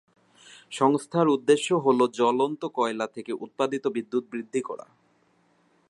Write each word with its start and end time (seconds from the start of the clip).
সংস্থার 0.71 1.27
উদ্দেশ্য 1.27 1.67
হল 1.75 1.99
জ্বলন্ত 2.13 2.61
কয়লা 2.75 3.07
থেকে 3.07 3.31
উৎপাদিত 3.41 3.83
বিদ্যুৎ 3.87 4.23
বৃদ্ধি 4.31 4.61
করা। 4.61 4.85